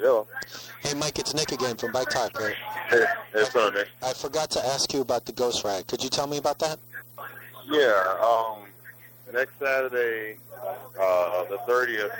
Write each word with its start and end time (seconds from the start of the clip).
Yo. 0.00 0.26
Hey, 0.80 0.94
Mike, 0.94 1.18
it's 1.18 1.34
Nick 1.34 1.52
again 1.52 1.76
from 1.76 1.92
Bike 1.92 2.08
Talk. 2.08 2.38
Right? 2.40 2.54
Hey, 2.88 3.04
hey, 3.32 3.42
up, 3.42 3.74
Nick? 3.74 3.88
I 4.02 4.12
forgot 4.12 4.50
to 4.52 4.66
ask 4.66 4.92
you 4.94 5.02
about 5.02 5.26
the 5.26 5.32
Ghost 5.32 5.64
Ride. 5.64 5.86
Could 5.86 6.02
you 6.02 6.08
tell 6.08 6.26
me 6.26 6.38
about 6.38 6.58
that? 6.60 6.78
Yeah, 7.68 8.16
um, 8.22 8.64
next 9.32 9.58
Saturday, 9.58 10.36
uh, 10.98 11.44
the 11.44 11.58
30th, 11.68 12.10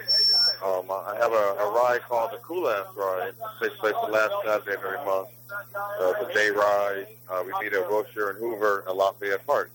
um, 0.62 0.90
I 0.90 1.16
have 1.18 1.32
a, 1.32 1.64
a 1.64 1.72
ride 1.72 2.02
called 2.02 2.32
the 2.32 2.38
Cool 2.38 2.68
Ass 2.68 2.86
Ride. 2.94 3.28
It 3.28 3.36
takes 3.62 3.78
place 3.78 3.94
the 4.04 4.12
last 4.12 4.34
Saturday 4.44 4.74
of 4.74 4.84
every 4.84 5.04
month. 5.04 5.28
Uh, 5.74 6.12
it's 6.16 6.30
a 6.30 6.34
day 6.34 6.50
ride. 6.50 7.06
Uh, 7.28 7.42
we 7.44 7.64
meet 7.64 7.72
at 7.72 7.88
Wilshire 7.88 8.30
and 8.30 8.38
Hoover 8.38 8.84
at 8.86 8.94
Lafayette 8.94 9.46
Park. 9.46 9.70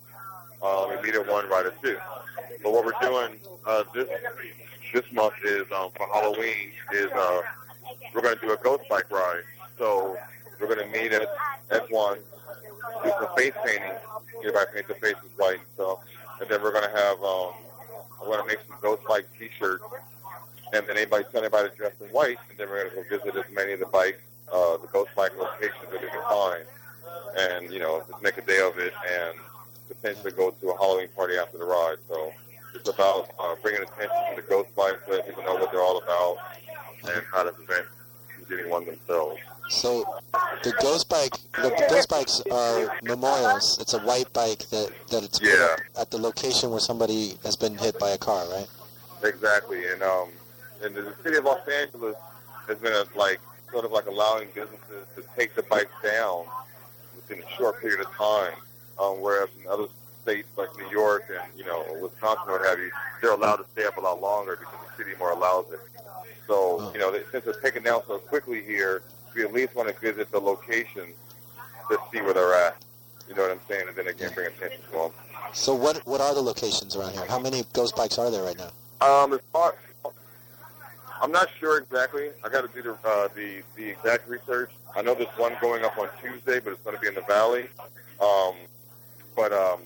Uh, 0.62 0.88
we 0.90 1.02
meet 1.02 1.16
at 1.16 1.28
one 1.28 1.50
ride 1.50 1.66
at 1.66 1.82
two. 1.82 1.98
But 2.64 2.72
what 2.72 2.86
we're 2.86 2.94
doing 3.02 3.40
uh, 3.66 3.84
this 3.94 4.08
this 4.96 5.12
month 5.12 5.34
is 5.44 5.64
um, 5.74 5.92
for 5.98 6.08
Halloween 6.14 6.72
is 6.94 7.12
uh, 7.12 7.42
we're 8.14 8.22
going 8.22 8.36
to 8.36 8.42
do 8.42 8.54
a 8.54 8.58
ghost 8.58 8.84
bike 8.90 9.12
ride. 9.12 9.44
So 9.78 10.18
we're 10.60 10.74
going 10.74 10.90
to 10.90 10.98
meet 10.98 11.12
at, 11.12 11.28
at 11.70 11.92
one, 11.92 12.20
do 13.04 13.12
some 13.20 13.28
face 13.36 13.52
painting. 13.66 13.92
Everybody 14.40 14.66
paint 14.74 14.88
their 14.88 14.96
faces 14.96 15.30
white 15.36 15.60
stuff. 15.74 16.00
And 16.40 16.50
then 16.50 16.62
we're 16.64 16.72
going 16.72 16.90
to 16.90 16.98
have, 16.98 17.22
um, 17.22 17.52
I'm 18.22 18.28
going 18.28 18.40
to 18.40 18.48
make 18.48 18.60
some 18.70 18.78
ghost 18.82 19.02
bike 19.06 19.28
t-shirts. 19.38 19.84
And 20.72 20.88
then 20.88 20.96
anybody, 20.96 21.26
tell 21.30 21.42
anybody 21.42 21.72
to 21.72 21.76
dress 21.76 21.94
in 22.00 22.08
white. 22.08 22.38
And 22.50 22.58
then 22.58 22.70
we're 22.70 22.90
going 22.90 23.04
to 23.04 23.10
go 23.10 23.18
visit 23.18 23.36
as 23.36 23.54
many 23.54 23.74
of 23.74 23.82
the 23.82 23.88
bikes, 23.88 24.22
uh, 24.48 24.78
the 24.78 24.88
ghost 24.94 25.10
bike 25.14 25.38
locations 25.38 25.92
that 25.92 26.02
we 26.02 26.08
can 26.08 26.24
find. 26.30 26.64
And, 27.38 27.74
you 27.74 27.80
know, 27.80 28.02
just 28.10 28.24
make 28.24 28.38
a 28.38 28.42
day 28.42 28.62
of 28.62 28.80
it 28.80 28.94
and 29.12 29.38
potentially 29.90 30.32
go 30.32 30.52
to 30.52 30.70
a 30.70 30.78
Halloween 30.78 31.10
party 31.18 31.36
after 31.36 31.58
the 31.58 31.66
ride. 31.66 31.98
So 32.08 32.32
it's 32.76 32.90
about 32.90 33.32
uh, 33.40 33.56
bringing 33.62 33.82
attention 33.82 34.10
to 34.36 34.42
the 34.42 34.48
ghost 34.48 34.74
bikes, 34.76 35.00
letting 35.10 35.26
people 35.26 35.44
know 35.44 35.56
what 35.56 35.72
they're 35.72 35.82
all 35.82 35.98
about 35.98 36.38
and 37.14 37.24
how 37.32 37.44
to 37.44 37.52
prevent 37.52 37.86
getting 38.50 38.70
one 38.70 38.86
themselves. 38.86 39.40
So 39.70 40.06
the 40.64 40.74
Ghost 40.80 41.10
Bike, 41.10 41.32
the, 41.54 41.86
Ghost 41.90 42.10
Bikes 42.10 42.42
are 42.52 42.96
memorials. 43.04 43.80
It's 43.82 43.94
a 43.94 44.00
white 44.00 44.32
bike 44.34 44.60
that 44.70 44.92
that 45.10 45.24
it's 45.24 45.40
Yeah. 45.42 45.76
at 46.00 46.12
the 46.12 46.20
location 46.20 46.70
where 46.70 46.80
somebody 46.80 47.38
has 47.44 47.56
been 47.56 47.76
hit 47.76 47.98
by 47.98 48.12
a 48.12 48.18
car, 48.18 48.46
right? 48.50 48.68
Exactly, 49.24 49.88
and 49.88 50.04
um, 50.04 50.30
and 50.84 50.94
the 50.94 51.14
city 51.24 51.38
of 51.38 51.46
Los 51.46 51.68
Angeles 51.68 52.16
has 52.68 52.78
been 52.78 52.94
uh 52.94 53.06
like 53.16 53.40
sort 53.72 53.86
of 53.86 53.92
like 53.92 54.06
allowing 54.06 54.48
businesses 54.54 55.08
to 55.16 55.24
take 55.36 55.56
the 55.56 55.64
bikes 55.64 55.92
down 56.04 56.46
within 57.16 57.44
a 57.44 57.50
short 57.56 57.82
period 57.82 58.02
of 58.02 58.12
time, 58.14 58.54
um, 59.00 59.20
whereas 59.22 59.50
in 59.60 59.68
other 59.68 59.88
states 60.26 60.48
like 60.58 60.76
New 60.78 60.90
York 60.90 61.30
and 61.30 61.48
you 61.58 61.64
know 61.64 61.86
Wisconsin, 62.02 62.46
or 62.48 62.58
what 62.58 62.68
have 62.68 62.80
you, 62.80 62.90
they're 63.22 63.32
allowed 63.32 63.58
to 63.58 63.66
stay 63.74 63.86
up 63.86 63.98
a 63.98 64.02
lot 64.02 64.20
longer 64.20 64.58
because 64.60 64.74
the 64.90 65.04
city 65.04 65.16
more 65.20 65.32
allows 65.32 65.66
it. 65.72 65.80
So 66.48 66.92
you 66.94 67.00
know, 67.00 67.12
they, 67.12 67.22
since 67.32 67.46
it's 67.46 67.62
taken 67.62 67.84
down 67.84 68.02
so 68.08 68.18
quickly 68.18 68.64
here, 68.64 69.04
we 69.36 69.44
at 69.44 69.54
least 69.54 69.76
want 69.76 69.88
to 69.88 69.96
visit 70.00 70.32
the 70.32 70.40
locations 70.40 71.16
to 71.90 72.00
see 72.12 72.22
where 72.22 72.34
they're 72.34 72.56
at. 72.56 72.84
You 73.30 73.36
know 73.36 73.44
what 73.44 73.52
I'm 73.52 73.60
saying? 73.68 73.88
And 73.88 73.96
then 73.96 74.08
again, 74.08 74.32
bring 74.34 74.48
attention 74.48 74.82
to 74.88 74.92
them. 74.92 75.12
So 75.54 75.76
what 75.76 76.06
what 76.08 76.22
are 76.22 76.34
the 76.34 76.42
locations 76.42 76.96
around 76.96 77.14
here? 77.14 77.26
How 77.26 77.40
many 77.40 77.64
Ghost 77.74 77.96
Bikes 77.96 78.18
are 78.18 78.32
there 78.32 78.44
right 78.44 78.58
now? 78.58 78.72
Um, 79.08 79.34
as 79.34 79.42
far, 79.54 79.76
I'm 81.22 81.32
not 81.32 81.50
sure 81.60 81.78
exactly. 81.78 82.30
I 82.44 82.50
got 82.50 82.62
to 82.62 82.82
do 82.82 82.82
the, 82.82 83.08
uh, 83.08 83.28
the 83.36 83.62
the 83.76 83.90
exact 83.90 84.28
research. 84.28 84.72
I 84.96 85.04
know 85.04 85.14
there's 85.14 85.28
one 85.38 85.54
going 85.62 85.84
up 85.84 85.98
on 86.00 86.10
Tuesday, 86.22 86.60
but 86.60 86.74
it's 86.74 86.82
going 86.82 86.96
to 86.96 87.02
be 87.02 87.08
in 87.08 87.14
the 87.14 87.22
valley. 87.22 87.68
Um, 88.20 88.56
but 89.36 89.52
um, 89.52 89.82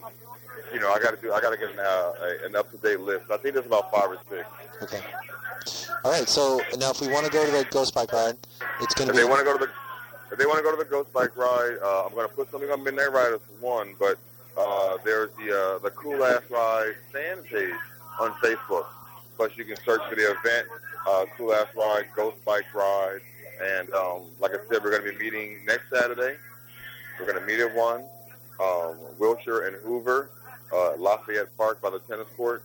you 0.74 0.80
know, 0.80 0.92
I 0.92 1.00
got 1.00 1.16
to 1.16 1.22
do. 1.22 1.34
I 1.34 1.42
got 1.42 1.52
to 1.52 1.58
get 1.58 1.72
an, 1.72 1.80
uh, 1.80 2.14
an 2.46 2.56
up 2.56 2.72
to 2.72 2.78
date 2.78 3.00
list. 3.00 3.26
I 3.32 3.38
think 3.38 3.56
there's 3.56 3.66
about 3.66 3.92
five 3.92 4.10
or 4.10 4.18
six. 4.30 4.48
Okay. 4.84 5.02
All 6.04 6.12
right. 6.12 6.28
So 6.28 6.62
now, 6.78 6.92
if 6.92 7.02
we 7.02 7.08
want 7.08 7.26
to 7.26 7.32
go 7.32 7.46
to 7.46 7.52
the 7.52 7.66
Ghost 7.72 7.94
Bike 7.94 8.12
ride, 8.14 8.36
it's 8.82 8.94
going 8.94 9.08
to 9.08 9.14
be 9.14 9.20
they 9.20 9.26
want 9.26 9.40
to 9.40 9.46
go 9.46 9.58
to 9.58 9.66
the 9.66 9.72
if 10.32 10.38
they 10.38 10.46
want 10.46 10.58
to 10.58 10.64
go 10.64 10.72
to 10.72 10.78
the 10.78 10.90
Ghost 10.90 11.12
Bike 11.12 11.36
ride, 11.36 11.78
uh, 11.84 12.06
I'm 12.06 12.14
going 12.14 12.28
to 12.28 12.34
put 12.34 12.52
something 12.52 12.70
on 12.70 12.84
Midnight 12.84 13.10
Ridazz 13.10 13.40
for 13.42 13.66
one. 13.66 13.96
But 14.00 14.18
uh, 14.58 14.98
there's 15.04 15.32
the 15.38 15.76
uh, 15.76 15.80
the 15.80 15.92
Cool 15.92 16.24
Ass 16.24 16.44
Ride 16.50 16.96
fan 17.12 17.42
page 17.44 17.74
on 18.20 18.32
Facebook. 18.34 18.86
Plus, 19.36 19.52
you 19.56 19.66
can 19.66 19.78
search 19.86 20.02
for 20.10 20.16
the 20.16 20.36
event, 20.38 20.68
uh, 21.08 21.26
Cool 21.38 21.54
Ass 21.54 21.68
Ride, 21.76 22.06
Ghost 22.16 22.44
Bike 22.46 22.74
Ride, 22.74 23.22
and 23.62 23.92
um, 23.94 24.24
like 24.40 24.52
I 24.52 24.58
said, 24.70 24.84
we're 24.84 24.92
going 24.92 25.04
to 25.04 25.18
be 25.18 25.24
meeting 25.24 25.60
next 25.66 25.90
Saturday. 25.90 26.36
We're 27.20 27.26
going 27.26 27.40
to 27.40 27.46
meet 27.46 27.60
at 27.60 27.74
one, 27.74 28.04
um, 28.60 28.98
Wilshire 29.18 29.68
and 29.68 29.76
Hoover, 29.78 30.30
uh, 30.74 30.96
Lafayette 30.98 31.56
Park 31.58 31.82
by 31.82 31.90
the 31.90 32.00
tennis 32.00 32.28
court, 32.36 32.64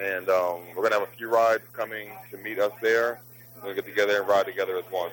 and 0.00 0.28
um, 0.28 0.60
we're 0.70 0.82
going 0.82 0.92
to 0.92 1.00
have 1.00 1.08
a 1.08 1.16
few 1.16 1.28
rides 1.28 1.64
coming 1.72 2.08
to 2.30 2.36
meet 2.38 2.58
us 2.58 2.72
there. 2.80 3.20
We'll 3.62 3.74
get 3.74 3.86
together 3.86 4.20
and 4.20 4.28
ride 4.28 4.46
together 4.46 4.76
as 4.78 4.84
one. 4.84 5.10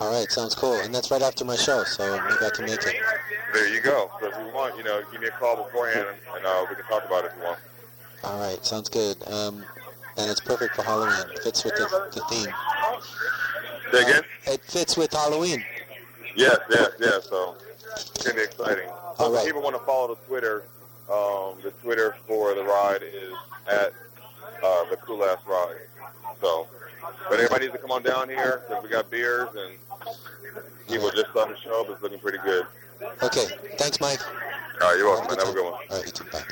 all 0.00 0.12
right. 0.12 0.30
Sounds 0.30 0.54
cool. 0.54 0.74
And 0.74 0.92
that's 0.92 1.10
right 1.10 1.22
after 1.22 1.44
my 1.44 1.56
show, 1.56 1.84
so 1.84 2.20
maybe 2.28 2.44
I 2.44 2.50
can 2.50 2.66
make 2.66 2.82
it. 2.82 2.96
There 3.52 3.72
you 3.72 3.80
go. 3.80 4.10
So 4.20 4.28
if 4.28 4.34
you 4.36 4.52
want, 4.52 4.76
you 4.76 4.82
know, 4.82 5.00
give 5.12 5.20
me 5.20 5.28
a 5.28 5.30
call 5.30 5.62
beforehand, 5.62 6.06
and, 6.34 6.44
uh, 6.44 6.66
we 6.68 6.74
can 6.74 6.84
talk 6.86 7.04
about 7.04 7.24
it 7.24 7.32
if 7.32 7.38
you 7.38 7.44
want. 7.44 7.58
All 8.24 8.40
right. 8.40 8.64
Sounds 8.64 8.88
good. 8.88 9.16
Um, 9.28 9.64
and 10.16 10.30
it's 10.30 10.40
perfect 10.40 10.74
for 10.74 10.82
Halloween. 10.82 11.30
It 11.32 11.42
fits 11.42 11.64
with 11.64 11.74
the, 11.76 12.10
the 12.12 12.20
theme. 12.28 12.52
Say 13.92 14.02
again? 14.02 14.22
It 14.46 14.62
fits 14.64 14.96
with 14.96 15.12
Halloween. 15.12 15.64
Yes, 16.34 16.58
yes, 16.70 16.90
yes. 16.98 17.28
So 17.28 17.56
it's 17.92 18.22
gonna 18.22 18.36
be 18.36 18.42
exciting. 18.42 18.88
So 19.18 19.26
if 19.26 19.34
right. 19.34 19.46
people 19.46 19.62
want 19.62 19.76
to 19.76 19.82
follow 19.84 20.14
the 20.14 20.20
Twitter, 20.26 20.64
um, 21.10 21.56
the 21.62 21.72
Twitter 21.82 22.16
for 22.26 22.54
the 22.54 22.62
ride 22.62 23.02
is 23.02 23.34
at 23.68 23.92
uh, 24.62 24.88
the 24.90 24.96
Cool 24.96 25.24
Ass 25.24 25.38
Ride. 25.46 25.76
So, 26.40 26.66
but 27.28 27.34
everybody 27.34 27.66
needs 27.66 27.74
to 27.74 27.78
come 27.80 27.90
on 27.90 28.02
down 28.02 28.28
here 28.28 28.62
because 28.66 28.82
we 28.82 28.88
got 28.88 29.10
beers 29.10 29.48
and 29.54 29.76
people 30.88 31.10
just 31.10 31.30
starting 31.30 31.54
to 31.54 31.60
show 31.60 31.82
up. 31.82 31.90
It's 31.90 32.02
looking 32.02 32.18
pretty 32.18 32.38
good. 32.38 32.66
Okay. 33.22 33.46
Thanks, 33.76 34.00
Mike. 34.00 34.20
All 34.80 34.88
right, 34.88 34.98
you're 34.98 35.08
welcome. 35.08 35.28
man. 35.28 35.38
Have 35.38 35.48
a 35.48 35.52
good 35.52 35.64
one. 35.64 35.74
All 35.74 35.96
right. 35.96 36.06
You 36.06 36.12
too. 36.12 36.24
Bye. 36.32 36.42